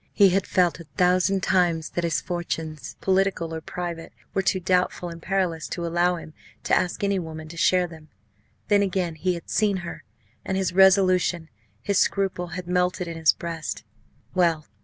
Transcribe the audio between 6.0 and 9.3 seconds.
him to ask any woman to share them. Then, again,